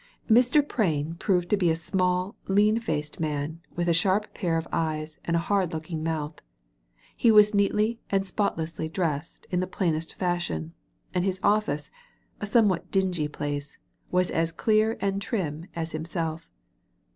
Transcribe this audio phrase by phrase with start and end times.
[0.27, 0.67] Mr.
[0.67, 5.19] Prain proved to be a small, lean faced man, with a sharp pair of eyes
[5.25, 6.41] and a hard*looking mouth.
[7.15, 10.73] He was neatly and spotlessly dressed in the plainest fashion,
[11.13, 11.91] and his office,
[12.39, 13.77] a somewhat dingy place,
[14.09, 16.49] was as clear and trim as himself.